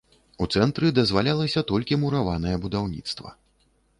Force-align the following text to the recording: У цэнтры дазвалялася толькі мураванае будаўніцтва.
У 0.45 0.45
цэнтры 0.57 0.87
дазвалялася 0.99 1.63
толькі 1.73 1.99
мураванае 2.03 2.55
будаўніцтва. 2.63 3.29